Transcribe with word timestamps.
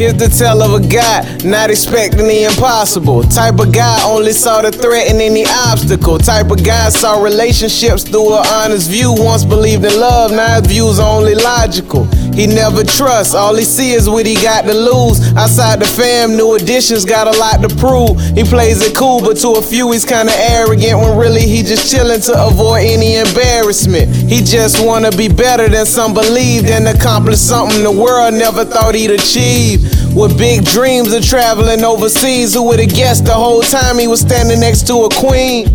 Here's 0.00 0.14
the 0.14 0.28
tale 0.28 0.62
of 0.62 0.72
a 0.72 0.88
guy 0.88 1.20
not 1.44 1.68
expecting 1.68 2.26
the 2.26 2.44
impossible. 2.44 3.22
Type 3.24 3.58
of 3.60 3.70
guy 3.70 4.00
only 4.08 4.32
saw 4.32 4.62
the 4.62 4.72
threat 4.72 5.10
in 5.10 5.20
any 5.20 5.44
obstacle. 5.44 6.16
Type 6.16 6.50
of 6.50 6.64
guy 6.64 6.88
saw 6.88 7.22
relationships 7.22 8.04
through 8.04 8.32
an 8.32 8.46
honest 8.46 8.88
view. 8.88 9.12
Once 9.12 9.44
believed 9.44 9.84
in 9.84 10.00
love, 10.00 10.30
now 10.30 10.58
his 10.58 10.72
views 10.72 10.98
only 10.98 11.34
logical. 11.34 12.06
He 12.32 12.46
never 12.46 12.82
trusts, 12.82 13.34
all 13.34 13.54
he 13.54 13.64
see 13.64 13.92
is 13.92 14.08
what 14.08 14.24
he 14.24 14.36
got 14.36 14.64
to 14.64 14.72
lose. 14.72 15.20
Outside 15.36 15.80
the 15.80 15.84
fam, 15.84 16.34
new 16.34 16.54
additions 16.54 17.04
got 17.04 17.26
a 17.26 17.38
lot 17.38 17.60
to 17.60 17.68
prove. 17.76 18.18
He 18.34 18.44
plays 18.44 18.80
it 18.80 18.96
cool, 18.96 19.20
but 19.20 19.36
to 19.38 19.60
a 19.60 19.62
few 19.62 19.92
he's 19.92 20.06
kinda 20.06 20.32
arrogant 20.32 20.98
when 20.98 21.18
really 21.18 21.42
he 21.42 21.62
just 21.62 21.92
chillin' 21.92 22.24
to 22.26 22.46
avoid 22.46 22.86
any 22.86 23.16
embarrassment. 23.16 24.14
He 24.16 24.40
just 24.40 24.80
wanna 24.82 25.10
be 25.10 25.28
better 25.28 25.68
than 25.68 25.84
some 25.84 26.14
believed 26.14 26.70
and 26.70 26.88
accomplish 26.88 27.38
something 27.38 27.82
the 27.82 27.90
world 27.90 28.32
never 28.32 28.64
thought 28.64 28.94
he'd 28.94 29.10
achieve. 29.10 29.89
With 30.14 30.36
big 30.36 30.64
dreams 30.64 31.12
of 31.12 31.24
traveling 31.24 31.84
overseas, 31.84 32.54
who 32.54 32.64
would've 32.64 32.90
guessed 32.90 33.24
the 33.24 33.34
whole 33.34 33.62
time 33.62 33.98
he 33.98 34.08
was 34.08 34.20
standing 34.20 34.60
next 34.60 34.86
to 34.88 35.04
a 35.04 35.08
queen? 35.08 35.66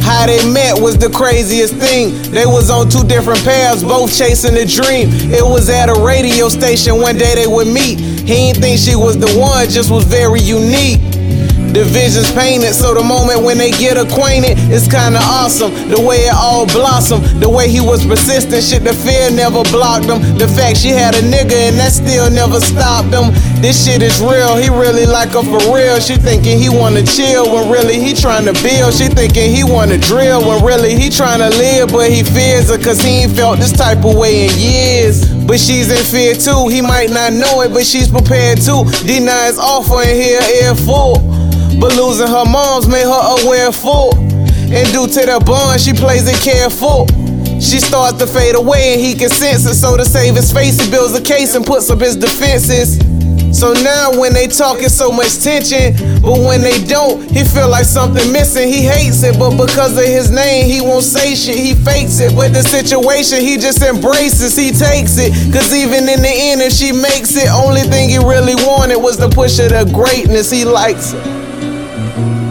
How 0.00 0.26
they 0.26 0.40
met 0.50 0.80
was 0.80 0.96
the 0.96 1.10
craziest 1.10 1.74
thing. 1.74 2.16
They 2.30 2.46
was 2.46 2.70
on 2.70 2.88
two 2.88 3.04
different 3.04 3.42
paths, 3.44 3.82
both 3.82 4.16
chasing 4.16 4.56
a 4.56 4.64
dream. 4.64 5.08
It 5.32 5.44
was 5.44 5.68
at 5.68 5.88
a 5.88 6.00
radio 6.00 6.48
station 6.48 7.00
one 7.00 7.18
day 7.18 7.34
they 7.34 7.46
would 7.46 7.68
meet. 7.68 8.00
He 8.00 8.52
didn't 8.52 8.62
think 8.62 8.78
she 8.78 8.96
was 8.96 9.18
the 9.18 9.28
one, 9.38 9.68
just 9.68 9.90
was 9.90 10.04
very 10.04 10.40
unique. 10.40 11.17
The 11.68 11.84
vision's 11.84 12.32
painted, 12.32 12.74
so 12.74 12.94
the 12.94 13.04
moment 13.04 13.42
when 13.42 13.58
they 13.58 13.70
get 13.70 13.98
acquainted, 13.98 14.56
it's 14.72 14.88
kinda 14.88 15.20
awesome. 15.20 15.70
The 15.90 16.00
way 16.00 16.24
it 16.24 16.34
all 16.34 16.64
blossomed, 16.66 17.24
the 17.40 17.48
way 17.48 17.68
he 17.68 17.80
was 17.80 18.04
persistent, 18.04 18.64
shit, 18.64 18.84
the 18.84 18.94
fear 18.94 19.30
never 19.30 19.62
blocked 19.64 20.06
him. 20.06 20.18
The 20.38 20.48
fact 20.48 20.78
she 20.78 20.88
had 20.88 21.14
a 21.14 21.20
nigga 21.20 21.68
and 21.68 21.78
that 21.78 21.92
still 21.92 22.30
never 22.30 22.58
stopped 22.60 23.12
him. 23.12 23.32
This 23.60 23.84
shit 23.84 24.02
is 24.02 24.18
real, 24.20 24.56
he 24.56 24.70
really 24.70 25.04
like 25.04 25.30
her 25.36 25.42
for 25.42 25.60
real. 25.74 26.00
She 26.00 26.16
thinking 26.16 26.58
he 26.58 26.70
wanna 26.70 27.02
chill 27.04 27.52
when 27.52 27.70
really 27.70 28.00
he 28.00 28.14
trying 28.14 28.46
to 28.46 28.54
build. 28.64 28.94
She 28.94 29.08
thinking 29.08 29.54
he 29.54 29.62
wanna 29.62 29.98
drill 29.98 30.40
when 30.48 30.64
really 30.64 30.94
he 30.96 31.10
trying 31.10 31.40
to 31.40 31.50
live, 31.58 31.92
but 31.92 32.10
he 32.10 32.22
fears 32.22 32.70
her 32.70 32.78
cause 32.78 33.00
he 33.00 33.22
ain't 33.24 33.36
felt 33.36 33.58
this 33.58 33.72
type 33.72 34.04
of 34.04 34.16
way 34.16 34.48
in 34.48 34.58
years. 34.58 35.26
But 35.46 35.60
she's 35.60 35.90
in 35.90 36.02
fear 36.04 36.34
too, 36.34 36.68
he 36.68 36.80
might 36.80 37.10
not 37.10 37.32
know 37.34 37.60
it, 37.60 37.72
but 37.74 37.84
she's 37.84 38.08
prepared 38.08 38.60
to. 38.62 38.84
Deny 39.04 39.46
his 39.46 39.58
offer 39.58 40.00
and 40.00 40.16
hear 40.16 40.40
air 40.62 40.74
full. 40.74 41.37
But 41.80 41.94
losing 41.96 42.26
her 42.26 42.44
moms 42.44 42.88
made 42.88 43.06
her 43.06 43.42
aware 43.42 43.72
full. 43.72 44.14
And 44.70 44.86
due 44.92 45.06
to 45.06 45.22
the 45.26 45.42
bond, 45.46 45.80
she 45.80 45.92
plays 45.92 46.28
it 46.28 46.40
careful. 46.42 47.06
She 47.60 47.80
starts 47.80 48.18
to 48.18 48.26
fade 48.26 48.54
away 48.54 48.94
and 48.94 49.00
he 49.00 49.14
can 49.14 49.30
sense 49.30 49.66
it. 49.66 49.74
So 49.74 49.96
to 49.96 50.04
save 50.04 50.36
his 50.36 50.52
face, 50.52 50.78
he 50.80 50.90
builds 50.90 51.14
a 51.14 51.22
case 51.22 51.54
and 51.54 51.64
puts 51.64 51.90
up 51.90 52.00
his 52.00 52.16
defenses. 52.16 52.98
So 53.58 53.72
now 53.72 54.12
when 54.12 54.34
they 54.34 54.46
talking 54.46 54.88
so 54.88 55.10
much 55.10 55.42
tension, 55.42 55.94
but 56.20 56.38
when 56.38 56.60
they 56.60 56.84
don't, 56.84 57.22
he 57.30 57.42
feel 57.44 57.68
like 57.68 57.86
something 57.86 58.30
missing. 58.30 58.68
He 58.68 58.82
hates 58.82 59.22
it, 59.22 59.38
but 59.38 59.56
because 59.56 59.96
of 59.96 60.04
his 60.04 60.30
name, 60.30 60.66
he 60.66 60.80
won't 60.80 61.02
say 61.02 61.34
shit. 61.34 61.56
He 61.56 61.74
fakes 61.74 62.20
it. 62.20 62.36
With 62.36 62.52
the 62.52 62.62
situation, 62.62 63.40
he 63.40 63.56
just 63.56 63.82
embraces, 63.82 64.54
he 64.54 64.70
takes 64.70 65.16
it. 65.18 65.32
Cause 65.52 65.74
even 65.74 66.08
in 66.08 66.22
the 66.22 66.30
end, 66.30 66.60
if 66.60 66.72
she 66.72 66.92
makes 66.92 67.34
it, 67.36 67.48
only 67.48 67.82
thing 67.82 68.10
he 68.10 68.18
really 68.18 68.54
wanted 68.54 68.98
was 68.98 69.16
to 69.16 69.28
push 69.28 69.58
her 69.58 69.68
to 69.68 69.90
greatness. 69.92 70.50
He 70.50 70.64
likes 70.64 71.14
it. 71.14 71.47
Thank 72.18 72.42
you. 72.42 72.47